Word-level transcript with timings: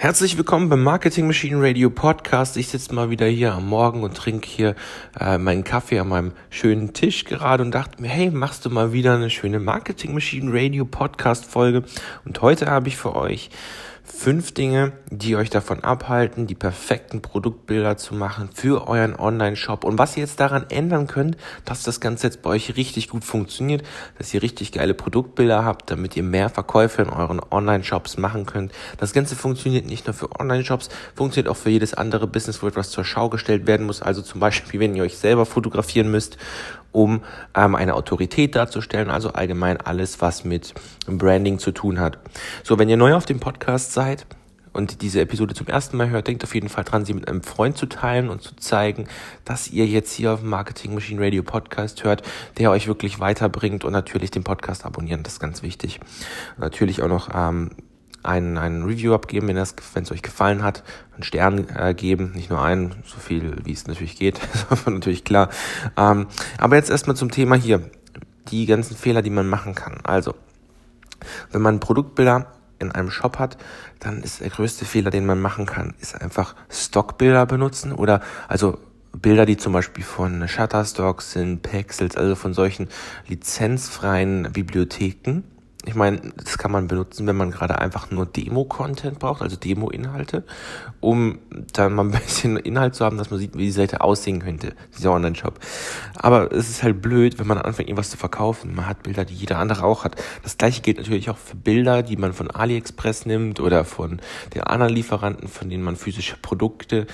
Herzlich 0.00 0.38
willkommen 0.38 0.68
beim 0.68 0.84
Marketing 0.84 1.26
Machine 1.26 1.60
Radio 1.60 1.90
Podcast. 1.90 2.56
Ich 2.56 2.68
sitze 2.68 2.94
mal 2.94 3.10
wieder 3.10 3.26
hier 3.26 3.52
am 3.52 3.68
Morgen 3.68 4.04
und 4.04 4.16
trinke 4.16 4.46
hier 4.46 4.76
äh, 5.18 5.38
meinen 5.38 5.64
Kaffee 5.64 5.98
an 5.98 6.06
meinem 6.06 6.32
schönen 6.50 6.92
Tisch 6.92 7.24
gerade 7.24 7.64
und 7.64 7.72
dachte 7.72 8.00
mir, 8.00 8.06
hey, 8.06 8.30
machst 8.30 8.64
du 8.64 8.70
mal 8.70 8.92
wieder 8.92 9.16
eine 9.16 9.28
schöne 9.28 9.58
Marketing 9.58 10.14
Machine 10.14 10.52
Radio 10.54 10.84
Podcast 10.84 11.46
Folge? 11.46 11.82
Und 12.24 12.40
heute 12.42 12.66
habe 12.70 12.86
ich 12.86 12.96
für 12.96 13.16
euch 13.16 13.50
Fünf 14.10 14.52
Dinge, 14.52 14.92
die 15.10 15.36
euch 15.36 15.50
davon 15.50 15.84
abhalten, 15.84 16.46
die 16.46 16.54
perfekten 16.54 17.20
Produktbilder 17.22 17.96
zu 17.98 18.14
machen 18.14 18.48
für 18.52 18.88
euren 18.88 19.14
Online-Shop 19.14 19.84
und 19.84 19.98
was 19.98 20.16
ihr 20.16 20.22
jetzt 20.22 20.40
daran 20.40 20.66
ändern 20.70 21.06
könnt, 21.06 21.36
dass 21.64 21.82
das 21.82 22.00
Ganze 22.00 22.26
jetzt 22.26 22.42
bei 22.42 22.50
euch 22.50 22.76
richtig 22.76 23.08
gut 23.08 23.24
funktioniert, 23.24 23.84
dass 24.16 24.32
ihr 24.32 24.42
richtig 24.42 24.72
geile 24.72 24.94
Produktbilder 24.94 25.64
habt, 25.64 25.90
damit 25.90 26.16
ihr 26.16 26.22
mehr 26.22 26.48
Verkäufe 26.48 27.02
in 27.02 27.10
euren 27.10 27.40
Online-Shops 27.50 28.16
machen 28.16 28.46
könnt. 28.46 28.72
Das 28.96 29.12
Ganze 29.12 29.36
funktioniert 29.36 29.86
nicht 29.86 30.06
nur 30.06 30.14
für 30.14 30.40
Online-Shops, 30.40 30.88
funktioniert 31.14 31.50
auch 31.50 31.56
für 31.56 31.70
jedes 31.70 31.94
andere 31.94 32.26
Business, 32.26 32.62
wo 32.62 32.66
etwas 32.66 32.90
zur 32.90 33.04
Schau 33.04 33.28
gestellt 33.28 33.66
werden 33.66 33.86
muss. 33.86 34.02
Also 34.02 34.22
zum 34.22 34.40
Beispiel, 34.40 34.80
wenn 34.80 34.96
ihr 34.96 35.04
euch 35.04 35.18
selber 35.18 35.46
fotografieren 35.46 36.10
müsst 36.10 36.38
um 36.92 37.22
ähm, 37.54 37.74
eine 37.74 37.94
Autorität 37.94 38.54
darzustellen, 38.54 39.10
also 39.10 39.32
allgemein 39.32 39.78
alles, 39.78 40.20
was 40.20 40.44
mit 40.44 40.74
Branding 41.06 41.58
zu 41.58 41.72
tun 41.72 42.00
hat. 42.00 42.18
So, 42.64 42.78
wenn 42.78 42.88
ihr 42.88 42.96
neu 42.96 43.14
auf 43.14 43.26
dem 43.26 43.40
Podcast 43.40 43.92
seid, 43.92 44.26
und 44.72 45.02
diese 45.02 45.20
Episode 45.20 45.54
zum 45.54 45.66
ersten 45.66 45.96
Mal 45.96 46.10
hört, 46.10 46.28
denkt 46.28 46.44
auf 46.44 46.54
jeden 46.54 46.68
Fall 46.68 46.84
dran, 46.84 47.04
sie 47.04 47.12
mit 47.12 47.26
einem 47.26 47.42
Freund 47.42 47.76
zu 47.76 47.86
teilen 47.86 48.28
und 48.28 48.42
zu 48.42 48.54
zeigen, 48.56 49.08
dass 49.44 49.68
ihr 49.68 49.86
jetzt 49.86 50.12
hier 50.12 50.32
auf 50.32 50.40
dem 50.40 50.50
Marketing 50.50 50.94
Machine 50.94 51.20
Radio 51.20 51.42
Podcast 51.42 52.04
hört, 52.04 52.22
der 52.58 52.70
euch 52.70 52.86
wirklich 52.86 53.18
weiterbringt 53.18 53.84
und 53.84 53.92
natürlich 53.92 54.30
den 54.30 54.44
Podcast 54.44 54.84
abonnieren, 54.84 55.22
das 55.24 55.34
ist 55.34 55.40
ganz 55.40 55.62
wichtig. 55.62 56.00
Natürlich 56.58 57.02
auch 57.02 57.08
noch 57.08 57.30
ähm, 57.34 57.70
ein, 58.22 58.58
ein 58.58 58.82
Review 58.82 59.14
abgeben, 59.14 59.48
wenn 59.48 59.56
es 59.56 60.12
euch 60.12 60.22
gefallen 60.22 60.62
hat, 60.62 60.82
einen 61.14 61.22
Stern 61.22 61.68
äh, 61.76 61.94
geben, 61.94 62.32
nicht 62.34 62.50
nur 62.50 62.62
einen, 62.62 62.96
so 63.04 63.18
viel 63.18 63.56
wie 63.64 63.72
es 63.72 63.86
natürlich 63.86 64.16
geht, 64.16 64.40
das 64.70 64.84
war 64.86 64.92
natürlich 64.92 65.24
klar. 65.24 65.48
Ähm, 65.96 66.26
aber 66.58 66.76
jetzt 66.76 66.90
erstmal 66.90 67.16
zum 67.16 67.30
Thema 67.30 67.56
hier, 67.56 67.90
die 68.48 68.66
ganzen 68.66 68.96
Fehler, 68.96 69.22
die 69.22 69.30
man 69.30 69.48
machen 69.48 69.74
kann. 69.74 69.98
Also, 70.04 70.34
wenn 71.52 71.62
man 71.62 71.80
Produktbilder 71.80 72.46
in 72.78 72.92
einem 72.92 73.10
Shop 73.10 73.38
hat, 73.38 73.58
dann 73.98 74.22
ist 74.22 74.40
der 74.40 74.50
größte 74.50 74.84
Fehler, 74.84 75.10
den 75.10 75.26
man 75.26 75.40
machen 75.40 75.66
kann, 75.66 75.94
ist 76.00 76.20
einfach 76.20 76.54
Stockbilder 76.70 77.44
benutzen 77.46 77.92
oder 77.92 78.20
also 78.46 78.78
Bilder, 79.12 79.46
die 79.46 79.56
zum 79.56 79.72
Beispiel 79.72 80.04
von 80.04 80.46
Shutterstock 80.46 81.22
sind, 81.22 81.62
Pexels, 81.62 82.16
also 82.16 82.34
von 82.34 82.54
solchen 82.54 82.88
lizenzfreien 83.26 84.52
Bibliotheken 84.52 85.42
ich 85.86 85.94
meine, 85.94 86.20
das 86.36 86.58
kann 86.58 86.72
man 86.72 86.88
benutzen, 86.88 87.26
wenn 87.26 87.36
man 87.36 87.52
gerade 87.52 87.78
einfach 87.78 88.10
nur 88.10 88.26
Demo-Content 88.26 89.20
braucht, 89.20 89.42
also 89.42 89.56
Demo-Inhalte, 89.56 90.44
um 91.00 91.38
dann 91.72 91.94
mal 91.94 92.04
ein 92.04 92.10
bisschen 92.26 92.56
Inhalt 92.56 92.96
zu 92.96 93.04
haben, 93.04 93.16
dass 93.16 93.30
man 93.30 93.38
sieht, 93.38 93.54
wie 93.54 93.64
die 93.64 93.70
Seite 93.70 94.00
aussehen 94.00 94.40
könnte, 94.40 94.74
dieser 94.96 95.12
Online-Shop. 95.12 95.58
Aber 96.16 96.50
es 96.52 96.68
ist 96.68 96.82
halt 96.82 97.00
blöd, 97.00 97.38
wenn 97.38 97.46
man 97.46 97.58
anfängt, 97.58 97.88
irgendwas 97.88 98.10
zu 98.10 98.16
verkaufen. 98.16 98.74
Man 98.74 98.86
hat 98.88 99.04
Bilder, 99.04 99.24
die 99.24 99.34
jeder 99.34 99.58
andere 99.58 99.84
auch 99.84 100.04
hat. 100.04 100.16
Das 100.42 100.58
gleiche 100.58 100.82
gilt 100.82 100.98
natürlich 100.98 101.30
auch 101.30 101.38
für 101.38 101.56
Bilder, 101.56 102.02
die 102.02 102.16
man 102.16 102.32
von 102.32 102.50
AliExpress 102.50 103.26
nimmt 103.26 103.60
oder 103.60 103.84
von 103.84 104.20
den 104.54 104.62
anderen 104.62 104.92
Lieferanten, 104.92 105.46
von 105.46 105.70
denen 105.70 105.84
man 105.84 105.94
physische 105.94 106.36
Produkte 106.36 107.06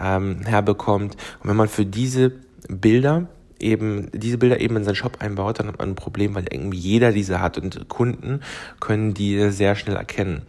ähm, 0.00 0.42
herbekommt. 0.44 1.16
Und 1.42 1.50
wenn 1.50 1.56
man 1.56 1.68
für 1.68 1.84
diese 1.84 2.32
Bilder 2.68 3.26
eben 3.64 4.10
diese 4.12 4.38
Bilder 4.38 4.60
eben 4.60 4.76
in 4.76 4.84
seinen 4.84 4.94
Shop 4.94 5.16
einbaut, 5.20 5.58
dann 5.58 5.68
hat 5.68 5.78
man 5.78 5.90
ein 5.90 5.94
Problem, 5.94 6.34
weil 6.34 6.44
irgendwie 6.50 6.78
jeder 6.78 7.12
diese 7.12 7.40
hat 7.40 7.58
und 7.58 7.88
Kunden 7.88 8.40
können 8.80 9.14
die 9.14 9.50
sehr 9.50 9.74
schnell 9.74 9.96
erkennen. 9.96 10.42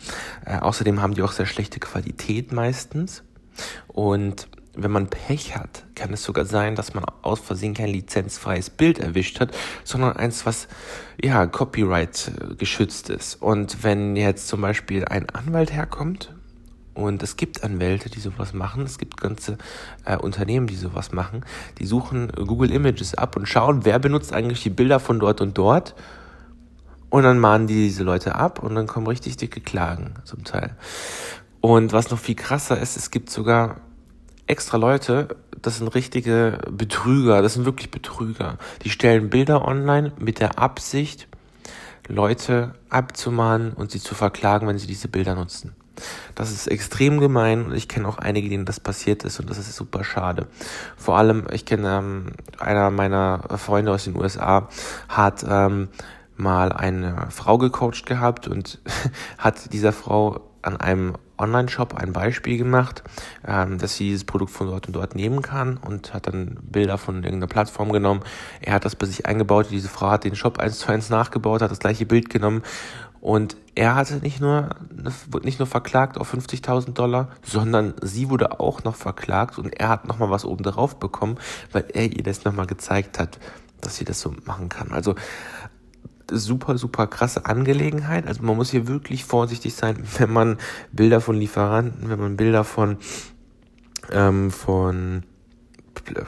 Äh, 0.46 0.58
außerdem 0.60 1.02
haben 1.02 1.14
die 1.14 1.22
auch 1.22 1.32
sehr 1.32 1.46
schlechte 1.46 1.80
Qualität 1.80 2.52
meistens 2.52 3.24
und 3.88 4.48
wenn 4.78 4.92
man 4.92 5.08
Pech 5.08 5.56
hat, 5.56 5.86
kann 5.96 6.14
es 6.14 6.24
sogar 6.24 6.46
sein, 6.46 6.76
dass 6.76 6.94
man 6.94 7.06
aus 7.22 7.40
Versehen 7.40 7.74
kein 7.74 7.90
lizenzfreies 7.90 8.70
Bild 8.70 9.00
erwischt 9.00 9.40
hat, 9.40 9.56
sondern 9.84 10.18
eins, 10.18 10.46
was 10.46 10.68
ja 11.22 11.48
Copyright 11.48 12.32
geschützt 12.58 13.10
ist. 13.10 13.42
Und 13.42 13.84
wenn 13.84 14.16
jetzt 14.16 14.48
zum 14.48 14.62
Beispiel 14.62 15.06
ein 15.06 15.30
Anwalt 15.30 15.72
herkommt 15.72 16.36
und 16.96 17.22
es 17.22 17.36
gibt 17.36 17.64
Anwälte, 17.64 18.10
die 18.10 18.20
sowas 18.20 18.54
machen. 18.54 18.84
Es 18.84 18.98
gibt 18.98 19.18
ganze 19.18 19.58
äh, 20.06 20.18
Unternehmen, 20.18 20.66
die 20.66 20.76
sowas 20.76 21.12
machen. 21.12 21.46
Die 21.78 21.86
suchen 21.86 22.30
Google 22.30 22.72
Images 22.72 23.14
ab 23.16 23.36
und 23.36 23.48
schauen, 23.48 23.86
wer 23.86 24.00
benutzt 24.00 24.34
eigentlich 24.34 24.64
die 24.64 24.70
Bilder 24.70 25.00
von 25.00 25.20
dort 25.20 25.42
und 25.42 25.58
dort. 25.58 25.94
Und 27.10 27.24
dann 27.24 27.38
mahnen 27.38 27.68
die 27.68 27.76
diese 27.76 28.04
Leute 28.04 28.36
ab 28.36 28.64
und 28.64 28.76
dann 28.76 28.88
kommen 28.88 29.08
richtig 29.08 29.38
dicke 29.38 29.62
Klagen 29.62 30.16
zum 30.24 30.44
Teil. 30.44 30.76
Und 31.62 31.94
was 31.94 32.12
noch 32.12 32.20
viel 32.20 32.36
krasser 32.36 32.80
ist, 32.80 32.96
es 32.96 33.12
gibt 33.12 33.30
sogar 33.30 33.82
extra 34.48 34.78
Leute, 34.78 35.36
das 35.62 35.78
sind 35.78 35.88
richtige 35.96 36.60
Betrüger, 36.70 37.42
das 37.42 37.56
sind 37.56 37.66
wirklich 37.66 37.92
Betrüger. 37.92 38.58
Die 38.84 38.90
stellen 38.90 39.30
Bilder 39.30 39.68
online 39.68 40.14
mit 40.18 40.40
der 40.40 40.60
Absicht, 40.60 41.28
Leute 42.08 42.76
abzumahnen 42.90 43.74
und 43.74 43.92
sie 43.92 44.00
zu 44.00 44.16
verklagen, 44.16 44.68
wenn 44.68 44.78
sie 44.78 44.88
diese 44.88 45.08
Bilder 45.08 45.36
nutzen. 45.36 45.76
Das 46.36 46.52
ist 46.52 46.68
extrem 46.68 47.20
gemein 47.20 47.66
und 47.66 47.74
ich 47.74 47.88
kenne 47.88 48.08
auch 48.08 48.18
einige, 48.18 48.50
denen 48.50 48.66
das 48.66 48.80
passiert 48.80 49.24
ist 49.24 49.40
und 49.40 49.50
das 49.50 49.58
ist 49.58 49.76
super 49.76 50.04
schade. 50.04 50.48
Vor 50.98 51.18
allem, 51.18 51.46
ich 51.52 51.66
kenne 51.66 51.98
ähm, 51.98 52.26
einer 52.60 52.92
meiner 52.92 53.44
Freunde 53.58 53.92
aus 53.92 54.06
den 54.06 54.16
USA 54.16 54.70
hat 55.10 55.46
ähm, 55.48 55.90
mal 56.38 56.72
eine 56.72 57.28
Frau 57.30 57.58
gecoacht 57.58 58.06
gehabt 58.06 58.48
und 58.48 58.80
hat 59.38 59.74
dieser 59.74 59.94
Frau 59.94 60.42
an 60.62 60.78
einem 60.78 61.14
Online-Shop 61.38 61.94
ein 61.96 62.14
Beispiel 62.14 62.58
gemacht, 62.58 63.04
ähm, 63.46 63.78
dass 63.78 63.96
sie 63.96 64.06
dieses 64.06 64.24
Produkt 64.24 64.52
von 64.52 64.68
dort 64.68 64.88
und 64.88 64.94
dort 64.96 65.16
nehmen 65.16 65.42
kann 65.42 65.78
und 65.78 66.14
hat 66.14 66.28
dann 66.28 66.58
Bilder 66.62 66.98
von 66.98 67.18
irgendeiner 67.18 67.48
Plattform 67.48 67.92
genommen. 67.92 68.22
Er 68.62 68.74
hat 68.74 68.86
das 68.86 68.96
bei 68.96 69.06
sich 69.06 69.26
eingebaut, 69.26 69.68
diese 69.70 69.90
Frau 69.90 70.10
hat 70.10 70.24
den 70.24 70.36
Shop 70.36 70.60
eins 70.60 70.80
zu 70.80 70.92
eins 70.92 71.10
nachgebaut, 71.10 71.62
hat 71.62 71.72
das 71.72 71.80
gleiche 71.80 72.06
Bild 72.06 72.30
genommen 72.30 72.64
und 73.26 73.58
er 73.74 73.96
hatte 73.96 74.18
nicht 74.18 74.40
nur, 74.40 74.70
wurde 75.32 75.48
nicht 75.48 75.58
nur 75.58 75.66
verklagt 75.66 76.20
auf 76.20 76.32
50.000 76.32 76.94
Dollar, 76.94 77.30
sondern 77.42 77.96
sie 78.04 78.30
wurde 78.30 78.60
auch 78.60 78.84
noch 78.84 78.94
verklagt 78.94 79.58
und 79.58 79.74
er 79.74 79.90
hat 79.90 80.08
nochmal 80.08 80.30
was 80.30 80.46
oben 80.46 80.64
drauf 80.64 81.00
bekommen, 81.00 81.40
weil 81.72 81.86
er 81.92 82.04
ihr 82.04 82.22
das 82.22 82.46
nochmal 82.46 82.68
gezeigt 82.68 83.18
hat, 83.18 83.40
dass 83.82 83.96
sie 83.96 84.06
das 84.06 84.22
so 84.22 84.36
machen 84.46 84.70
kann. 84.70 84.92
Also, 84.92 85.16
super, 86.30 86.78
super 86.78 87.08
krasse 87.08 87.48
Angelegenheit. 87.48 88.28
Also 88.28 88.44
man 88.44 88.58
muss 88.58 88.70
hier 88.70 88.88
wirklich 88.88 89.26
vorsichtig 89.26 89.74
sein, 89.74 90.04
wenn 90.20 90.32
man 90.32 90.60
Bilder 90.92 91.20
von 91.20 91.36
Lieferanten, 91.36 92.08
wenn 92.12 92.20
man 92.20 92.38
Bilder 92.38 92.64
von, 92.64 92.98
ähm, 94.12 94.52
von 94.52 95.24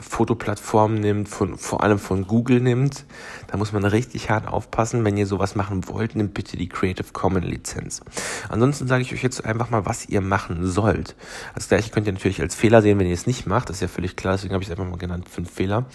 Fotoplattformen 0.00 1.00
nimmt, 1.00 1.28
von, 1.28 1.56
vor 1.58 1.82
allem 1.82 1.98
von 1.98 2.26
Google 2.26 2.60
nimmt, 2.60 3.04
da 3.46 3.56
muss 3.56 3.72
man 3.72 3.84
richtig 3.84 4.30
hart 4.30 4.48
aufpassen. 4.48 5.04
Wenn 5.04 5.16
ihr 5.16 5.26
sowas 5.26 5.54
machen 5.54 5.88
wollt, 5.88 6.16
nehmt 6.16 6.34
bitte 6.34 6.56
die 6.56 6.68
Creative 6.68 7.12
Commons 7.12 7.46
Lizenz. 7.46 8.00
Ansonsten 8.48 8.86
sage 8.86 9.02
ich 9.02 9.12
euch 9.12 9.22
jetzt 9.22 9.44
einfach 9.44 9.70
mal, 9.70 9.86
was 9.86 10.08
ihr 10.08 10.20
machen 10.20 10.66
sollt. 10.66 11.16
Das 11.54 11.68
gleiche 11.68 11.90
könnt 11.90 12.06
ihr 12.06 12.12
natürlich 12.12 12.40
als 12.40 12.54
Fehler 12.54 12.82
sehen, 12.82 12.98
wenn 12.98 13.06
ihr 13.06 13.14
es 13.14 13.26
nicht 13.26 13.46
macht. 13.46 13.68
Das 13.68 13.76
ist 13.76 13.82
ja 13.82 13.88
völlig 13.88 14.16
klar, 14.16 14.34
deswegen 14.34 14.54
habe 14.54 14.62
ich 14.62 14.68
es 14.68 14.72
einfach 14.72 14.88
mal 14.88 14.98
genannt, 14.98 15.28
fünf 15.28 15.50
Fehler. 15.50 15.86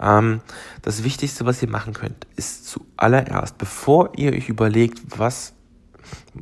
Ähm, 0.00 0.40
das 0.82 1.04
Wichtigste, 1.04 1.46
was 1.46 1.62
ihr 1.62 1.68
machen 1.68 1.92
könnt, 1.92 2.26
ist 2.36 2.68
zuallererst, 2.68 3.58
bevor 3.58 4.12
ihr 4.16 4.32
euch 4.32 4.48
überlegt, 4.48 5.00
was 5.18 5.54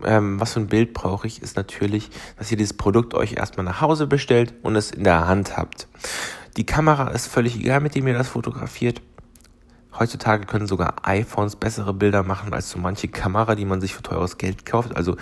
ähm, 0.05 0.41
was 0.41 0.55
für 0.55 0.61
ein 0.61 0.67
Bild 0.67 0.93
brauche 0.93 1.27
ich, 1.27 1.43
ist 1.43 1.57
natürlich, 1.57 2.11
dass 2.37 2.51
ihr 2.51 2.57
dieses 2.57 2.75
Produkt 2.75 3.15
euch 3.15 3.35
erstmal 3.35 3.65
nach 3.65 3.81
Hause 3.81 4.07
bestellt 4.07 4.55
und 4.63 4.77
es 4.77 4.91
in 4.91 5.05
der 5.05 5.27
Hand 5.27 5.57
habt. 5.57 5.89
Die 6.59 6.67
Kamera 6.67 7.09
ist 7.11 7.29
völlig 7.29 7.55
egal, 7.55 7.79
mit 7.79 7.95
dem 7.95 8.09
ihr 8.09 8.15
das 8.15 8.27
fotografiert. 8.27 9.01
Heutzutage 9.97 10.45
können 10.45 10.67
sogar 10.67 11.07
iPhones 11.09 11.55
bessere 11.55 11.95
Bilder 11.95 12.25
machen 12.25 12.53
als 12.53 12.69
so 12.69 12.81
manche 12.81 13.07
Kamera, 13.07 13.55
die 13.55 13.65
man 13.65 13.81
sich 13.81 13.95
für 13.95 14.03
teures 14.03 14.39
Geld 14.39 14.67
kauft. 14.67 14.97
Also 14.97 15.17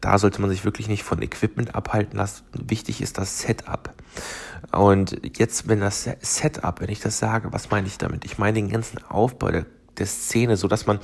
da 0.00 0.18
sollte 0.18 0.40
man 0.40 0.50
sich 0.50 0.64
wirklich 0.64 0.88
nicht 0.88 1.04
von 1.04 1.22
Equipment 1.22 1.76
abhalten 1.76 2.18
lassen. 2.18 2.42
Wichtig 2.52 3.00
ist 3.00 3.18
das 3.18 3.40
Setup. 3.40 3.94
Und 4.72 5.20
jetzt, 5.38 5.68
wenn 5.68 5.78
das 5.78 6.08
Setup, 6.22 6.80
wenn 6.80 6.90
ich 6.90 6.98
das 6.98 7.20
sage, 7.20 7.52
was 7.52 7.70
meine 7.70 7.86
ich 7.86 7.96
damit? 7.96 8.24
Ich 8.24 8.38
meine 8.38 8.54
den 8.54 8.68
ganzen 8.68 8.98
Aufbau 9.04 9.52
der, 9.52 9.66
der 9.96 10.06
Szene, 10.06 10.56
so 10.56 10.66
dass 10.66 10.86
man 10.86 10.98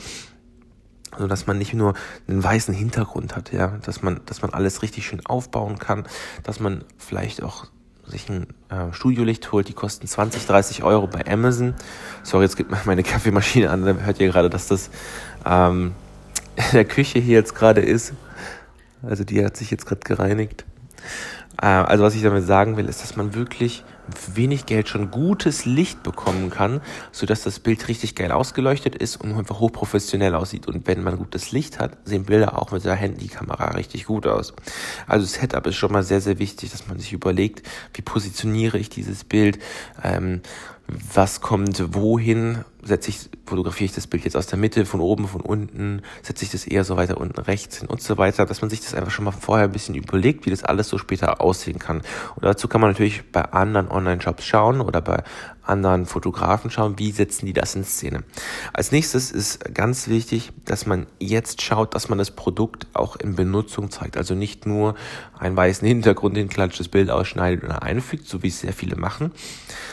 so 1.16 1.28
dass 1.28 1.46
man 1.46 1.58
nicht 1.58 1.74
nur 1.74 1.94
einen 2.26 2.42
weißen 2.42 2.74
Hintergrund 2.74 3.36
hat, 3.36 3.52
ja, 3.52 3.78
dass 3.84 4.02
man, 4.02 4.20
dass 4.26 4.42
man 4.42 4.52
alles 4.52 4.82
richtig 4.82 5.06
schön 5.06 5.24
aufbauen 5.26 5.78
kann, 5.78 6.08
dass 6.42 6.58
man 6.58 6.84
vielleicht 6.98 7.42
auch 7.42 7.66
sich 8.06 8.28
ein 8.28 8.46
äh, 8.68 8.92
Studiolicht 8.92 9.52
holt, 9.52 9.68
die 9.68 9.72
kosten 9.72 10.06
20, 10.06 10.46
30 10.46 10.82
Euro 10.82 11.06
bei 11.06 11.26
Amazon. 11.26 11.74
Sorry, 12.22 12.44
jetzt 12.44 12.56
geht 12.56 12.66
meine 12.86 13.02
Kaffeemaschine 13.02 13.70
an, 13.70 13.84
dann 13.84 14.04
hört 14.04 14.20
ihr 14.20 14.28
gerade, 14.28 14.50
dass 14.50 14.66
das 14.66 14.90
ähm, 15.44 15.92
in 16.56 16.64
der 16.72 16.84
Küche 16.84 17.18
hier 17.18 17.34
jetzt 17.34 17.54
gerade 17.54 17.80
ist. 17.80 18.12
Also 19.02 19.24
die 19.24 19.44
hat 19.44 19.56
sich 19.56 19.70
jetzt 19.70 19.86
gerade 19.86 20.00
gereinigt. 20.02 20.64
Äh, 21.60 21.66
also 21.66 22.04
was 22.04 22.14
ich 22.14 22.22
damit 22.22 22.46
sagen 22.46 22.76
will, 22.76 22.86
ist, 22.86 23.02
dass 23.02 23.16
man 23.16 23.34
wirklich 23.34 23.84
wenig 24.34 24.66
Geld 24.66 24.88
schon 24.88 25.10
gutes 25.10 25.64
Licht 25.64 26.02
bekommen 26.02 26.50
kann, 26.50 26.80
sodass 27.12 27.42
das 27.42 27.60
Bild 27.60 27.88
richtig 27.88 28.14
geil 28.14 28.32
ausgeleuchtet 28.32 28.94
ist 28.94 29.16
und 29.16 29.36
einfach 29.36 29.60
hochprofessionell 29.60 30.34
aussieht. 30.34 30.66
Und 30.66 30.86
wenn 30.86 31.02
man 31.02 31.18
gutes 31.18 31.52
Licht 31.52 31.78
hat, 31.78 31.96
sehen 32.04 32.24
Bilder 32.24 32.60
auch 32.60 32.72
mit 32.72 32.84
der 32.84 32.94
Handykamera 32.94 33.72
richtig 33.72 34.06
gut 34.06 34.26
aus. 34.26 34.54
Also 35.06 35.26
Setup 35.26 35.66
ist 35.66 35.76
schon 35.76 35.92
mal 35.92 36.02
sehr, 36.02 36.20
sehr 36.20 36.38
wichtig, 36.38 36.70
dass 36.70 36.86
man 36.86 36.98
sich 36.98 37.12
überlegt, 37.12 37.66
wie 37.94 38.02
positioniere 38.02 38.78
ich 38.78 38.88
dieses 38.90 39.24
Bild, 39.24 39.58
ähm, 40.02 40.40
was 41.14 41.40
kommt 41.40 41.94
wohin, 41.94 42.64
setze 42.82 43.10
ich, 43.10 43.30
fotografiere 43.46 43.86
ich 43.86 43.94
das 43.94 44.06
Bild 44.06 44.24
jetzt 44.24 44.36
aus 44.36 44.46
der 44.46 44.58
Mitte, 44.58 44.86
von 44.86 45.00
oben, 45.00 45.28
von 45.28 45.40
unten, 45.40 46.02
setze 46.22 46.44
ich 46.44 46.50
das 46.50 46.66
eher 46.66 46.84
so 46.84 46.96
weiter 46.96 47.18
unten 47.18 47.40
rechts 47.40 47.78
hin 47.78 47.88
und 47.88 48.02
so 48.02 48.18
weiter, 48.18 48.46
dass 48.46 48.60
man 48.60 48.70
sich 48.70 48.80
das 48.80 48.94
einfach 48.94 49.10
schon 49.10 49.24
mal 49.24 49.32
vorher 49.32 49.66
ein 49.66 49.72
bisschen 49.72 49.94
überlegt, 49.94 50.46
wie 50.46 50.50
das 50.50 50.64
alles 50.64 50.88
so 50.88 50.98
später 50.98 51.40
aussehen 51.40 51.78
kann. 51.78 51.98
Und 52.36 52.44
dazu 52.44 52.68
kann 52.68 52.80
man 52.80 52.90
natürlich 52.90 53.30
bei 53.30 53.42
anderen 53.42 53.88
Online-Shops 53.90 54.44
schauen 54.44 54.80
oder 54.80 55.00
bei 55.00 55.22
anderen 55.70 56.06
Fotografen 56.06 56.70
schauen, 56.70 56.98
wie 56.98 57.12
setzen 57.12 57.46
die 57.46 57.52
das 57.52 57.74
in 57.74 57.84
Szene. 57.84 58.24
Als 58.72 58.92
nächstes 58.92 59.30
ist 59.30 59.74
ganz 59.74 60.08
wichtig, 60.08 60.52
dass 60.64 60.84
man 60.84 61.06
jetzt 61.18 61.62
schaut, 61.62 61.94
dass 61.94 62.08
man 62.08 62.18
das 62.18 62.32
Produkt 62.32 62.86
auch 62.92 63.16
in 63.16 63.36
Benutzung 63.36 63.90
zeigt. 63.90 64.16
Also 64.16 64.34
nicht 64.34 64.66
nur 64.66 64.94
einen 65.38 65.56
weißen 65.56 65.86
Hintergrund 65.86 66.36
hinklatscht, 66.36 66.80
das 66.80 66.88
Bild 66.88 67.10
ausschneidet 67.10 67.64
oder 67.64 67.82
einfügt, 67.82 68.26
so 68.26 68.42
wie 68.42 68.48
es 68.48 68.60
sehr 68.60 68.72
viele 68.72 68.96
machen, 68.96 69.32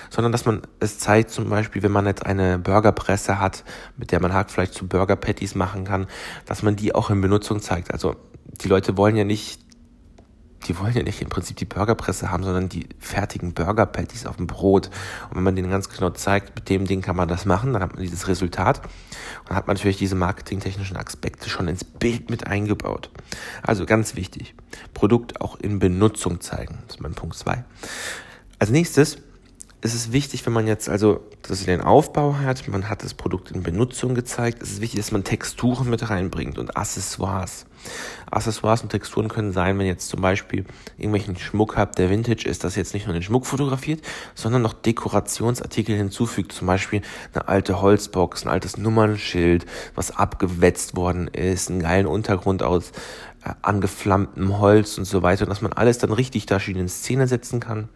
sondern 0.10 0.32
dass 0.32 0.46
man 0.46 0.64
es 0.80 1.00
zeigt, 1.00 1.30
zum 1.30 1.50
Beispiel, 1.50 1.84
wenn 1.84 1.92
man 1.92 2.06
jetzt 2.06 2.26
eine 2.26 2.60
Burgerpresse 2.60 3.40
hat, 3.40 3.64
mit 3.96 4.12
der 4.12 4.22
man 4.22 4.34
Hackfleisch 4.34 4.72
zu 4.72 4.88
Burger 4.88 5.16
Patties 5.16 5.56
machen 5.56 5.86
kann, 5.86 6.08
dass 6.46 6.64
man 6.64 6.76
die 6.76 6.94
auch 6.96 7.10
in 7.10 7.22
Benutzung 7.22 7.62
zeigt. 7.62 7.94
Also 7.94 8.16
die 8.62 8.68
Leute 8.68 8.98
wollen 8.98 9.16
ja 9.16 9.24
nicht 9.24 9.67
die 10.66 10.78
wollen 10.80 10.94
ja 10.94 11.04
nicht 11.04 11.22
im 11.22 11.30
Prinzip 11.30 11.58
die 11.58 11.66
Burgerpresse 11.66 12.32
haben, 12.32 12.44
sondern 12.44 12.70
die 12.70 12.88
fertigen 13.00 13.54
Burger 13.54 13.86
Patties 13.86 14.26
auf 14.26 14.38
dem 14.38 14.48
Brot. 14.48 14.90
Und 15.30 15.38
wenn 15.38 15.44
man 15.44 15.56
denen 15.56 15.70
ganz 15.70 15.90
genau 15.90 16.10
zeigt, 16.10 16.56
mit 16.56 16.70
dem 16.70 16.86
Ding 16.86 17.02
kann 17.02 17.16
man 17.16 17.28
das 17.28 17.46
machen, 17.46 17.74
dann 17.74 17.82
hat 17.82 17.94
man 17.94 18.02
dieses 18.02 18.28
Resultat. 18.28 18.80
Und 18.84 19.50
dann 19.50 19.58
hat 19.58 19.68
man 19.68 19.76
natürlich 19.76 19.98
diese 19.98 20.16
marketingtechnischen 20.16 20.98
Aspekte 20.98 21.50
schon 21.50 21.68
ins 21.68 21.84
Bild 21.84 22.30
mit 22.30 22.48
eingebaut. 22.48 23.12
Also 23.62 23.86
ganz 23.86 24.16
wichtig, 24.16 24.56
Produkt 24.94 25.42
auch 25.42 25.58
in 25.60 25.80
Benutzung 25.80 26.42
zeigen. 26.42 26.80
Das 26.88 26.98
ist 26.98 27.02
mein 27.02 27.14
Punkt 27.14 27.36
zwei. 27.36 27.64
Als 28.60 28.72
nächstes 28.72 29.20
ist 29.82 29.94
es 29.94 30.12
wichtig, 30.12 30.44
wenn 30.46 30.54
man 30.54 30.66
jetzt 30.66 30.90
also, 30.90 31.22
dass 31.44 31.64
den 31.66 31.82
Aufbau 31.82 32.38
hat, 32.38 32.68
man 32.68 32.90
hat 32.90 33.04
das 33.04 33.14
Produkt 33.14 33.52
in 33.52 33.62
Benutzung 33.62 34.16
gezeigt, 34.16 34.62
es 34.64 34.72
ist 34.72 34.82
wichtig, 34.82 35.00
dass 35.00 35.12
man 35.12 35.24
Texturen 35.24 35.90
mit 35.90 36.10
reinbringt 36.10 36.58
und 36.58 36.76
Accessoires. 36.76 37.68
Accessoires 38.32 38.82
und 38.82 38.90
Texturen 38.90 39.28
können 39.28 39.54
sein, 39.54 39.78
wenn 39.78 39.86
ihr 39.86 39.92
jetzt 39.92 40.10
zum 40.10 40.20
Beispiel 40.20 40.66
irgendwelchen 40.98 41.38
Schmuck 41.38 41.78
habt, 41.78 42.00
der 42.00 42.10
Vintage 42.10 42.50
ist, 42.50 42.64
dass 42.64 42.76
ihr 42.76 42.82
jetzt 42.82 42.96
nicht 42.96 43.06
nur 43.06 43.14
den 43.14 43.22
Schmuck 43.22 43.46
fotografiert, 43.46 44.02
sondern 44.34 44.64
noch 44.64 44.74
Dekorationsartikel 44.74 45.96
hinzufügt, 45.96 46.54
zum 46.54 46.66
Beispiel 46.66 47.04
eine 47.34 47.48
alte 47.48 47.80
Holzbox, 47.80 48.46
ein 48.46 48.50
altes 48.50 48.78
Nummernschild, 48.78 49.68
was 49.94 50.10
abgewetzt 50.10 50.96
worden 50.96 51.28
ist, 51.28 51.70
einen 51.70 51.82
geilen 51.82 52.08
Untergrund 52.08 52.64
aus 52.64 52.92
äh, 53.46 53.52
angeflammtem 53.62 54.58
Holz 54.58 54.98
und 54.98 55.06
so 55.06 55.22
weiter, 55.22 55.44
und 55.44 55.50
dass 55.50 55.62
man 55.62 55.74
alles 55.74 56.00
dann 56.00 56.12
richtig 56.12 56.48
da 56.48 56.60
schön 56.60 56.78
in 56.78 56.90
Szene 56.90 57.28
setzen 57.28 57.60
kann 57.60 57.90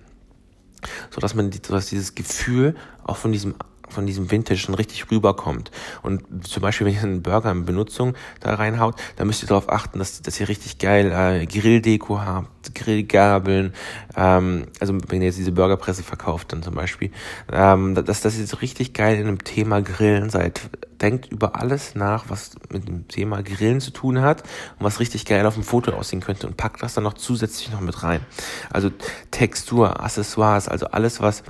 so 1.09 1.21
dass 1.21 1.35
man 1.35 1.51
dass 1.51 1.87
dieses 1.87 2.15
Gefühl 2.15 2.75
auch 3.03 3.17
von 3.17 3.31
diesem 3.31 3.55
von 3.91 4.05
diesem 4.05 4.31
Vintage 4.31 4.59
schon 4.59 4.75
richtig 4.75 5.11
rüberkommt. 5.11 5.71
Und 6.01 6.47
zum 6.47 6.61
Beispiel, 6.61 6.87
wenn 6.87 6.93
ihr 6.93 7.03
einen 7.03 7.21
Burger 7.21 7.51
in 7.51 7.65
Benutzung 7.65 8.15
da 8.39 8.55
reinhaut, 8.55 8.95
dann 9.17 9.27
müsst 9.27 9.43
ihr 9.43 9.47
darauf 9.47 9.69
achten, 9.69 9.99
dass, 9.99 10.21
dass 10.21 10.39
ihr 10.39 10.47
richtig 10.47 10.77
geil 10.77 11.11
äh, 11.11 11.45
Grilldeko 11.45 12.21
habt, 12.21 12.73
Grillgabeln, 12.73 13.73
ähm, 14.15 14.67
also 14.79 14.97
wenn 15.07 15.21
ihr 15.21 15.27
jetzt 15.27 15.39
diese 15.39 15.51
Burgerpresse 15.51 16.03
verkauft 16.03 16.53
dann 16.53 16.63
zum 16.63 16.75
Beispiel, 16.75 17.11
ähm, 17.51 17.95
dass, 17.95 18.21
dass 18.21 18.37
ihr 18.37 18.47
so 18.47 18.57
richtig 18.57 18.93
geil 18.93 19.17
in 19.17 19.27
einem 19.27 19.43
Thema 19.43 19.81
Grillen 19.81 20.29
seid. 20.29 20.61
Denkt 21.01 21.31
über 21.31 21.55
alles 21.55 21.95
nach, 21.95 22.25
was 22.29 22.51
mit 22.71 22.87
dem 22.87 23.07
Thema 23.07 23.41
Grillen 23.41 23.81
zu 23.81 23.91
tun 23.91 24.21
hat 24.21 24.43
und 24.77 24.85
was 24.85 24.99
richtig 24.99 25.25
geil 25.25 25.45
auf 25.45 25.55
dem 25.55 25.63
Foto 25.63 25.91
aussehen 25.91 26.21
könnte 26.21 26.47
und 26.47 26.57
packt 26.57 26.83
das 26.83 26.93
dann 26.93 27.03
noch 27.03 27.13
zusätzlich 27.13 27.71
noch 27.71 27.81
mit 27.81 28.03
rein. 28.03 28.21
Also 28.69 28.91
Textur, 29.31 30.03
Accessoires, 30.03 30.67
also 30.67 30.87
alles, 30.87 31.21
was 31.21 31.43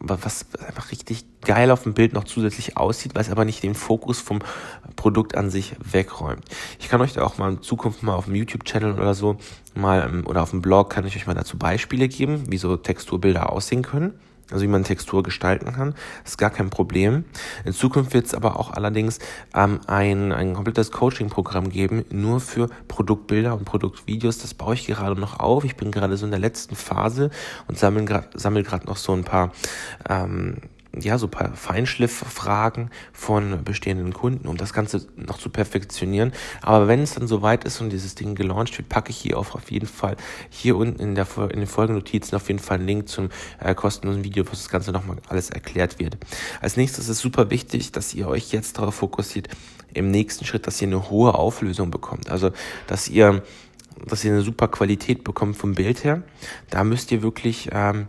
was 0.00 0.46
einfach 0.66 0.90
richtig 0.90 1.26
geil 1.42 1.70
auf 1.70 1.82
dem 1.82 1.92
Bild 1.92 2.14
noch 2.14 2.24
zusätzlich 2.24 2.78
aussieht, 2.78 3.14
was 3.14 3.30
aber 3.30 3.44
nicht 3.44 3.62
den 3.62 3.74
Fokus 3.74 4.18
vom 4.18 4.38
Produkt 4.96 5.36
an 5.36 5.50
sich 5.50 5.76
wegräumt. 5.78 6.42
Ich 6.78 6.88
kann 6.88 7.02
euch 7.02 7.12
da 7.12 7.22
auch 7.22 7.36
mal 7.36 7.52
in 7.52 7.62
Zukunft 7.62 8.02
mal 8.02 8.14
auf 8.14 8.24
dem 8.24 8.34
YouTube-Channel 8.34 8.94
oder 8.94 9.14
so 9.14 9.36
mal 9.74 10.08
ähm, 10.10 10.26
oder 10.26 10.42
auf 10.42 10.50
dem 10.50 10.62
Blog 10.62 10.90
kann 10.90 11.06
ich 11.06 11.16
euch 11.16 11.26
mal 11.26 11.34
dazu 11.34 11.58
Beispiele 11.58 12.08
geben, 12.08 12.50
wie 12.50 12.56
so 12.56 12.76
Texturbilder 12.76 13.52
aussehen 13.52 13.82
können 13.82 14.18
also 14.50 14.62
wie 14.62 14.68
man 14.68 14.84
Textur 14.84 15.22
gestalten 15.22 15.72
kann. 15.72 15.94
Ist 16.24 16.38
gar 16.38 16.50
kein 16.50 16.70
Problem. 16.70 17.24
In 17.64 17.72
Zukunft 17.72 18.14
wird 18.14 18.26
es 18.26 18.34
aber 18.34 18.58
auch 18.58 18.70
allerdings 18.72 19.18
ähm, 19.54 19.80
ein, 19.86 20.32
ein 20.32 20.54
komplettes 20.54 20.90
Coaching-Programm 20.90 21.70
geben, 21.70 22.04
nur 22.10 22.40
für 22.40 22.68
Produktbilder 22.88 23.54
und 23.54 23.64
Produktvideos. 23.64 24.38
Das 24.38 24.54
baue 24.54 24.74
ich 24.74 24.86
gerade 24.86 25.20
noch 25.20 25.40
auf. 25.40 25.64
Ich 25.64 25.76
bin 25.76 25.90
gerade 25.90 26.16
so 26.16 26.24
in 26.24 26.30
der 26.30 26.40
letzten 26.40 26.76
Phase 26.76 27.30
und 27.68 27.78
sammle 27.78 28.04
gerade 28.04 28.28
sammel 28.34 28.64
noch 28.86 28.96
so 28.96 29.12
ein 29.12 29.24
paar 29.24 29.52
ähm, 30.08 30.58
ja, 30.98 31.18
so 31.18 31.28
paar 31.28 31.54
Feinschlifffragen 31.54 32.90
von 33.12 33.62
bestehenden 33.64 34.12
Kunden, 34.12 34.48
um 34.48 34.56
das 34.56 34.72
Ganze 34.72 35.06
noch 35.16 35.38
zu 35.38 35.48
perfektionieren. 35.48 36.32
Aber 36.62 36.88
wenn 36.88 37.00
es 37.00 37.14
dann 37.14 37.28
soweit 37.28 37.64
ist 37.64 37.80
und 37.80 37.90
dieses 37.90 38.14
Ding 38.16 38.34
gelauncht 38.34 38.76
wird, 38.76 38.88
packe 38.88 39.10
ich 39.10 39.16
hier 39.16 39.38
auf, 39.38 39.54
auf 39.54 39.70
jeden 39.70 39.86
Fall 39.86 40.16
hier 40.48 40.76
unten 40.76 41.00
in, 41.00 41.14
der, 41.14 41.26
in 41.50 41.60
den 41.60 41.66
Folgenotizen 41.66 42.34
auf 42.34 42.48
jeden 42.48 42.60
Fall 42.60 42.78
einen 42.78 42.86
Link 42.86 43.08
zum 43.08 43.28
äh, 43.60 43.74
kostenlosen 43.74 44.24
Video, 44.24 44.44
wo 44.46 44.50
das 44.50 44.68
Ganze 44.68 44.90
nochmal 44.90 45.18
alles 45.28 45.50
erklärt 45.50 45.98
wird. 45.98 46.16
Als 46.60 46.76
nächstes 46.76 47.08
ist 47.08 47.20
super 47.20 47.50
wichtig, 47.50 47.92
dass 47.92 48.14
ihr 48.14 48.28
euch 48.28 48.52
jetzt 48.52 48.78
darauf 48.78 48.96
fokussiert, 48.96 49.48
im 49.92 50.10
nächsten 50.10 50.44
Schritt, 50.44 50.66
dass 50.66 50.80
ihr 50.80 50.88
eine 50.88 51.10
hohe 51.10 51.34
Auflösung 51.34 51.90
bekommt. 51.90 52.30
Also, 52.30 52.50
dass 52.86 53.08
ihr 53.08 53.42
dass 54.06 54.24
ihr 54.24 54.32
eine 54.32 54.40
super 54.40 54.68
Qualität 54.68 55.24
bekommt 55.24 55.56
vom 55.56 55.74
Bild 55.74 56.04
her. 56.04 56.22
Da 56.70 56.84
müsst 56.84 57.12
ihr 57.12 57.22
wirklich 57.22 57.68
ähm, 57.72 58.08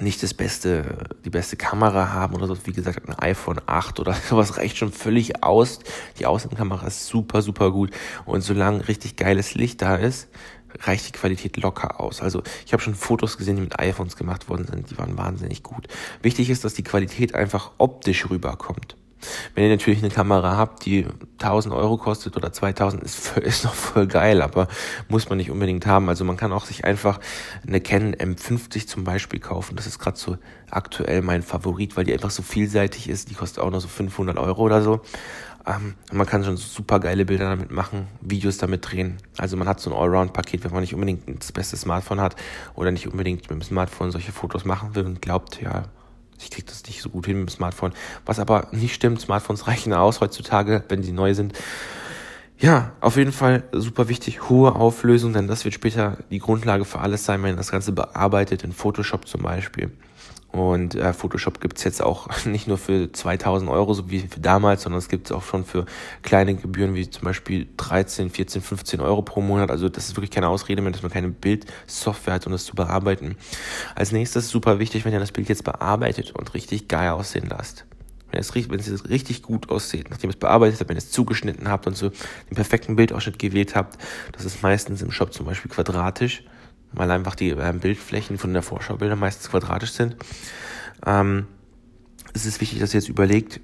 nicht 0.00 0.22
das 0.22 0.34
beste, 0.34 1.08
die 1.24 1.30
beste 1.30 1.56
Kamera 1.56 2.12
haben 2.12 2.34
oder 2.34 2.46
so, 2.46 2.56
wie 2.64 2.72
gesagt, 2.72 3.08
ein 3.08 3.18
iPhone 3.18 3.60
8 3.66 4.00
oder 4.00 4.14
sowas 4.28 4.56
reicht 4.56 4.76
schon 4.76 4.92
völlig 4.92 5.42
aus. 5.42 5.80
Die 6.18 6.26
Außenkamera 6.26 6.86
ist 6.86 7.06
super, 7.06 7.42
super 7.42 7.70
gut. 7.70 7.90
Und 8.24 8.42
solange 8.42 8.88
richtig 8.88 9.16
geiles 9.16 9.54
Licht 9.54 9.82
da 9.82 9.96
ist, 9.96 10.28
reicht 10.80 11.08
die 11.08 11.12
Qualität 11.12 11.56
locker 11.56 12.00
aus. 12.00 12.20
Also 12.20 12.42
ich 12.64 12.72
habe 12.72 12.82
schon 12.82 12.94
Fotos 12.94 13.38
gesehen, 13.38 13.56
die 13.56 13.62
mit 13.62 13.78
iPhones 13.78 14.16
gemacht 14.16 14.48
worden 14.48 14.66
sind, 14.66 14.90
die 14.90 14.98
waren 14.98 15.16
wahnsinnig 15.16 15.62
gut. 15.62 15.88
Wichtig 16.22 16.50
ist, 16.50 16.64
dass 16.64 16.74
die 16.74 16.84
Qualität 16.84 17.34
einfach 17.34 17.72
optisch 17.78 18.28
rüberkommt. 18.28 18.96
Wenn 19.54 19.64
ihr 19.64 19.70
natürlich 19.70 20.00
eine 20.00 20.10
Kamera 20.10 20.56
habt, 20.56 20.84
die 20.84 21.06
1000 21.38 21.74
Euro 21.74 21.96
kostet 21.96 22.36
oder 22.36 22.52
2000, 22.52 23.02
ist, 23.02 23.36
ist 23.38 23.64
noch 23.64 23.74
voll 23.74 24.06
geil, 24.06 24.42
aber 24.42 24.68
muss 25.08 25.28
man 25.28 25.38
nicht 25.38 25.50
unbedingt 25.50 25.86
haben. 25.86 26.08
Also 26.08 26.24
man 26.24 26.36
kann 26.36 26.52
auch 26.52 26.64
sich 26.64 26.84
einfach 26.84 27.20
eine 27.66 27.80
Canon 27.80 28.14
M50 28.14 28.86
zum 28.86 29.04
Beispiel 29.04 29.40
kaufen. 29.40 29.76
Das 29.76 29.86
ist 29.86 29.98
gerade 29.98 30.16
so 30.16 30.38
aktuell 30.70 31.22
mein 31.22 31.42
Favorit, 31.42 31.96
weil 31.96 32.04
die 32.04 32.12
einfach 32.12 32.30
so 32.30 32.42
vielseitig 32.42 33.08
ist. 33.08 33.30
Die 33.30 33.34
kostet 33.34 33.62
auch 33.62 33.70
noch 33.70 33.80
so 33.80 33.88
500 33.88 34.38
Euro 34.38 34.62
oder 34.62 34.82
so. 34.82 35.00
Ähm, 35.66 35.94
man 36.12 36.26
kann 36.26 36.44
schon 36.44 36.56
super 36.56 37.00
geile 37.00 37.24
Bilder 37.24 37.48
damit 37.48 37.72
machen, 37.72 38.06
Videos 38.20 38.56
damit 38.56 38.88
drehen. 38.90 39.16
Also 39.36 39.56
man 39.56 39.68
hat 39.68 39.80
so 39.80 39.90
ein 39.90 39.96
Allround-Paket, 39.96 40.62
wenn 40.64 40.72
man 40.72 40.80
nicht 40.80 40.94
unbedingt 40.94 41.40
das 41.40 41.50
beste 41.50 41.76
Smartphone 41.76 42.20
hat 42.20 42.36
oder 42.76 42.92
nicht 42.92 43.08
unbedingt 43.08 43.42
mit 43.42 43.50
dem 43.50 43.62
Smartphone 43.62 44.12
solche 44.12 44.30
Fotos 44.30 44.64
machen 44.64 44.94
will 44.94 45.04
und 45.04 45.20
glaubt, 45.20 45.60
ja, 45.60 45.84
ich 46.40 46.50
kriege 46.50 46.66
das 46.66 46.84
nicht 46.84 47.02
so 47.02 47.10
gut 47.10 47.26
hin 47.26 47.40
mit 47.40 47.48
dem 47.48 47.52
Smartphone. 47.52 47.92
Was 48.24 48.38
aber 48.38 48.68
nicht 48.72 48.94
stimmt, 48.94 49.20
Smartphones 49.20 49.66
reichen 49.66 49.92
aus 49.92 50.20
heutzutage, 50.20 50.84
wenn 50.88 51.02
sie 51.02 51.12
neu 51.12 51.34
sind. 51.34 51.54
Ja, 52.58 52.92
auf 53.00 53.16
jeden 53.16 53.32
Fall 53.32 53.64
super 53.72 54.08
wichtig, 54.08 54.48
hohe 54.48 54.74
Auflösung, 54.74 55.34
denn 55.34 55.46
das 55.46 55.64
wird 55.64 55.74
später 55.74 56.16
die 56.30 56.38
Grundlage 56.38 56.86
für 56.86 57.00
alles 57.00 57.24
sein, 57.24 57.42
wenn 57.42 57.56
das 57.56 57.70
Ganze 57.70 57.92
bearbeitet, 57.92 58.64
in 58.64 58.72
Photoshop 58.72 59.28
zum 59.28 59.42
Beispiel. 59.42 59.90
Und 60.56 60.94
äh, 60.94 61.12
Photoshop 61.12 61.60
gibt's 61.60 61.84
jetzt 61.84 62.02
auch 62.02 62.28
nicht 62.46 62.66
nur 62.66 62.78
für 62.78 63.12
2000 63.12 63.70
Euro, 63.70 63.92
so 63.94 64.10
wie 64.10 64.20
für 64.20 64.40
damals, 64.40 64.82
sondern 64.82 64.98
es 64.98 65.08
gibt 65.08 65.26
es 65.26 65.32
auch 65.32 65.42
schon 65.42 65.64
für 65.64 65.86
kleine 66.22 66.54
Gebühren 66.54 66.94
wie 66.94 67.08
zum 67.08 67.24
Beispiel 67.24 67.68
13, 67.76 68.30
14, 68.30 68.62
15 68.62 69.00
Euro 69.00 69.22
pro 69.22 69.40
Monat. 69.40 69.70
Also 69.70 69.88
das 69.88 70.08
ist 70.08 70.16
wirklich 70.16 70.30
keine 70.30 70.48
Ausrede 70.48 70.82
mehr, 70.82 70.92
dass 70.92 71.02
man 71.02 71.10
keine 71.10 71.28
Bildsoftware 71.28 72.34
hat, 72.34 72.46
um 72.46 72.52
das 72.52 72.64
zu 72.64 72.74
bearbeiten. 72.74 73.36
Als 73.94 74.12
nächstes 74.12 74.48
super 74.48 74.78
wichtig, 74.78 75.04
wenn 75.04 75.12
ihr 75.12 75.20
das 75.20 75.32
Bild 75.32 75.48
jetzt 75.48 75.64
bearbeitet 75.64 76.32
und 76.32 76.54
richtig 76.54 76.88
geil 76.88 77.10
aussehen 77.10 77.48
lasst. 77.48 77.84
Wenn 78.30 78.40
es, 78.40 78.54
wenn 78.54 78.80
es 78.80 79.08
richtig 79.08 79.42
gut 79.42 79.70
aussieht, 79.70 80.10
nachdem 80.10 80.30
ihr 80.30 80.34
es 80.34 80.40
bearbeitet 80.40 80.80
habt, 80.80 80.88
wenn 80.88 80.96
ihr 80.96 81.02
es 81.02 81.10
zugeschnitten 81.10 81.68
habt 81.68 81.86
und 81.86 81.96
so 81.96 82.10
den 82.10 82.54
perfekten 82.54 82.96
Bildausschnitt 82.96 83.38
gewählt 83.38 83.74
habt, 83.76 83.98
das 84.32 84.44
ist 84.44 84.62
meistens 84.62 85.00
im 85.00 85.12
Shop 85.12 85.32
zum 85.32 85.46
Beispiel 85.46 85.70
quadratisch, 85.70 86.42
weil 86.92 87.10
einfach 87.10 87.34
die 87.34 87.50
äh, 87.50 87.74
Bildflächen 87.80 88.38
von 88.38 88.52
der 88.52 88.62
Vorschaubilder 88.62 89.16
meistens 89.16 89.50
quadratisch 89.50 89.92
sind. 89.92 90.16
Ähm, 91.04 91.46
es 92.32 92.46
ist 92.46 92.60
wichtig, 92.60 92.80
dass 92.80 92.94
ihr 92.94 93.00
jetzt 93.00 93.08
überlegt, 93.08 93.60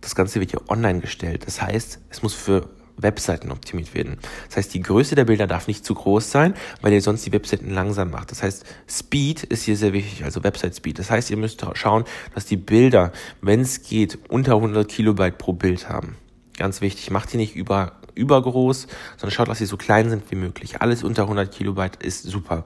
das 0.00 0.14
Ganze 0.14 0.40
wird 0.40 0.52
ja 0.52 0.60
online 0.68 1.00
gestellt. 1.00 1.46
Das 1.46 1.60
heißt, 1.60 2.00
es 2.08 2.22
muss 2.22 2.34
für 2.34 2.70
Webseiten 3.02 3.50
optimiert 3.50 3.94
werden. 3.94 4.18
Das 4.48 4.58
heißt, 4.58 4.74
die 4.74 4.80
Größe 4.80 5.14
der 5.14 5.24
Bilder 5.24 5.46
darf 5.46 5.66
nicht 5.68 5.84
zu 5.84 5.94
groß 5.94 6.30
sein, 6.30 6.54
weil 6.80 6.92
ihr 6.92 7.02
sonst 7.02 7.26
die 7.26 7.32
Webseiten 7.32 7.70
langsam 7.70 8.10
macht. 8.10 8.30
Das 8.30 8.42
heißt, 8.42 8.64
Speed 8.88 9.44
ist 9.44 9.64
hier 9.64 9.76
sehr 9.76 9.92
wichtig, 9.92 10.24
also 10.24 10.42
Website 10.44 10.76
Speed. 10.76 10.98
Das 10.98 11.10
heißt, 11.10 11.30
ihr 11.30 11.36
müsst 11.36 11.64
schauen, 11.74 12.04
dass 12.34 12.46
die 12.46 12.56
Bilder, 12.56 13.12
wenn 13.40 13.60
es 13.60 13.82
geht, 13.82 14.18
unter 14.28 14.56
100 14.56 14.88
Kilobyte 14.88 15.38
pro 15.38 15.52
Bild 15.52 15.88
haben. 15.88 16.16
Ganz 16.56 16.80
wichtig, 16.80 17.10
macht 17.10 17.32
die 17.32 17.38
nicht 17.38 17.56
über 17.56 17.99
übergroß, 18.14 18.86
sondern 19.16 19.30
schaut, 19.30 19.48
dass 19.48 19.58
sie 19.58 19.66
so 19.66 19.76
klein 19.76 20.10
sind 20.10 20.30
wie 20.30 20.36
möglich. 20.36 20.80
Alles 20.80 21.02
unter 21.02 21.22
100 21.22 21.52
Kilobyte 21.52 22.02
ist 22.02 22.24
super. 22.24 22.64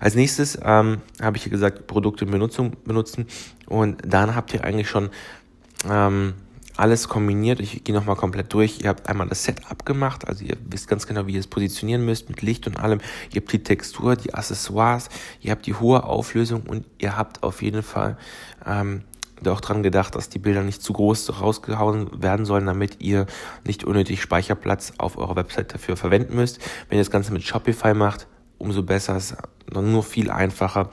Als 0.00 0.14
nächstes 0.14 0.58
ähm, 0.62 1.00
habe 1.20 1.36
ich 1.36 1.42
hier 1.42 1.52
gesagt, 1.52 1.86
Produkte 1.86 2.24
in 2.24 2.30
Benutzung 2.30 2.72
benutzen 2.84 3.26
und 3.66 4.02
dann 4.06 4.34
habt 4.34 4.54
ihr 4.54 4.64
eigentlich 4.64 4.88
schon 4.88 5.10
ähm, 5.88 6.34
alles 6.76 7.08
kombiniert. 7.08 7.60
Ich 7.60 7.84
gehe 7.84 7.94
nochmal 7.94 8.16
komplett 8.16 8.52
durch. 8.52 8.80
Ihr 8.80 8.88
habt 8.88 9.08
einmal 9.08 9.28
das 9.28 9.44
Setup 9.44 9.86
gemacht, 9.86 10.26
also 10.26 10.44
ihr 10.44 10.56
wisst 10.68 10.88
ganz 10.88 11.06
genau, 11.06 11.26
wie 11.26 11.34
ihr 11.34 11.40
es 11.40 11.46
positionieren 11.46 12.04
müsst 12.04 12.28
mit 12.28 12.42
Licht 12.42 12.66
und 12.66 12.78
allem. 12.78 13.00
Ihr 13.32 13.40
habt 13.40 13.52
die 13.52 13.62
Textur, 13.62 14.16
die 14.16 14.34
Accessoires, 14.34 15.08
ihr 15.40 15.52
habt 15.52 15.66
die 15.66 15.74
hohe 15.74 16.04
Auflösung 16.04 16.62
und 16.62 16.84
ihr 16.98 17.16
habt 17.16 17.42
auf 17.42 17.62
jeden 17.62 17.82
Fall 17.82 18.16
ähm, 18.66 19.02
auch 19.48 19.60
dran 19.60 19.82
gedacht, 19.82 20.14
dass 20.14 20.28
die 20.28 20.38
Bilder 20.38 20.62
nicht 20.62 20.82
zu 20.82 20.92
groß 20.92 21.40
rausgehauen 21.40 22.22
werden 22.22 22.46
sollen, 22.46 22.66
damit 22.66 23.00
ihr 23.00 23.26
nicht 23.64 23.84
unnötig 23.84 24.20
Speicherplatz 24.20 24.92
auf 24.98 25.18
eurer 25.18 25.36
Website 25.36 25.74
dafür 25.74 25.96
verwenden 25.96 26.36
müsst. 26.36 26.60
Wenn 26.88 26.98
ihr 26.98 27.04
das 27.04 27.10
Ganze 27.10 27.32
mit 27.32 27.42
Shopify 27.42 27.94
macht, 27.94 28.26
umso 28.58 28.82
besser, 28.82 29.20
nur 29.82 30.02
viel 30.02 30.30
einfacher. 30.30 30.90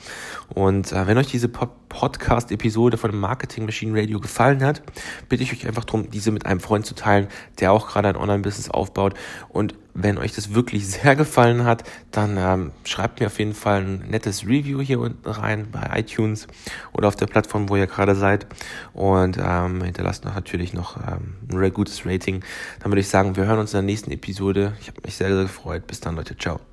Und 0.50 0.92
äh, 0.92 1.08
wenn 1.08 1.18
euch 1.18 1.28
diese 1.28 1.50
Podcast-Episode 1.50 2.98
von 2.98 3.16
Marketing 3.16 3.66
Machine 3.66 4.00
Radio 4.00 4.20
gefallen 4.20 4.64
hat, 4.64 4.82
bitte 5.30 5.44
ich 5.44 5.54
euch 5.54 5.68
einfach 5.68 5.86
darum, 5.86 6.10
diese 6.10 6.32
mit 6.32 6.46
einem 6.46 6.60
Freund 6.60 6.86
zu 6.86 6.96
teilen, 6.96 7.28
der 7.60 7.72
auch 7.72 7.88
gerade 7.88 8.10
ein 8.10 8.16
Online-Business 8.16 8.70
aufbaut. 8.70 9.14
Und 9.50 9.76
wenn 9.94 10.18
euch 10.18 10.34
das 10.34 10.54
wirklich 10.54 10.88
sehr 10.90 11.16
gefallen 11.16 11.66
hat, 11.66 11.84
dann 12.12 12.38
ähm, 12.38 12.72
schreibt 12.84 13.20
mir 13.20 13.28
auf 13.28 13.40
jeden 13.40 13.54
Fall 13.54 13.82
ein 13.82 14.10
nettes 14.10 14.46
Review 14.46 14.82
hier 14.82 15.00
unten 15.00 15.30
rein 15.30 15.68
bei 15.72 16.00
iTunes 16.00 16.48
oder 16.94 17.08
auf 17.08 17.16
der 17.16 17.28
Plattform, 17.28 17.70
wo 17.70 17.76
ihr 17.76 17.88
gerade 17.88 18.16
seid. 18.16 18.48
Und 18.94 19.38
ähm, 19.42 19.84
hinterlasst 19.84 20.26
natürlich 20.26 20.74
noch 20.74 20.98
ähm, 20.98 21.36
ein 21.52 21.74
gutes 21.74 22.06
Rating. 22.06 22.44
Dann 22.80 22.92
würde 22.92 23.02
ich 23.02 23.10
sagen, 23.10 23.36
wir 23.36 23.46
hören 23.46 23.60
uns 23.60 23.74
in 23.74 23.78
der 23.78 23.84
nächsten 23.84 24.12
Episode. 24.12 24.74
Ich 24.82 24.88
habe 24.88 25.02
mich 25.04 25.16
sehr, 25.16 25.34
sehr 25.34 25.44
gefreut. 25.44 25.88
Bis 25.88 26.00
dann, 26.00 26.16
Leute. 26.16 26.38
Ciao. 26.38 26.71